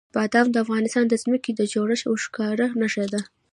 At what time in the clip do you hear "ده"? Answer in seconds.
3.13-3.21